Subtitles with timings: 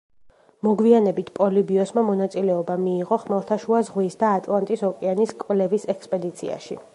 [0.67, 6.81] მოგვიანებით პოლიბიოსმა მონაწილეობა მიიღო ხმელთაშუა ზღვის და ატლანტის ოკეანის კვლევის ექსპედიციაში.